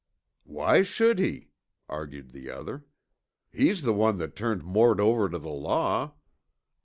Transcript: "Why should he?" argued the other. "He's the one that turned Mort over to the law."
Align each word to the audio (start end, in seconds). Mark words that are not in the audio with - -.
"Why 0.45 0.81
should 0.81 1.19
he?" 1.19 1.49
argued 1.87 2.31
the 2.31 2.49
other. 2.49 2.85
"He's 3.53 3.83
the 3.83 3.93
one 3.93 4.17
that 4.17 4.35
turned 4.35 4.63
Mort 4.63 4.99
over 4.99 5.29
to 5.29 5.37
the 5.37 5.49
law." 5.51 6.13